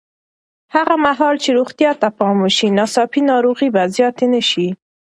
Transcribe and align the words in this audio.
هغه 0.75 0.95
مهال 1.05 1.35
چې 1.43 1.49
روغتیا 1.57 1.91
ته 2.01 2.07
پام 2.17 2.37
وشي، 2.43 2.67
ناڅاپي 2.77 3.21
ناروغۍ 3.31 3.69
به 3.75 3.83
زیاتې 3.95 4.25
نه 4.33 4.41
شي. 4.49 4.67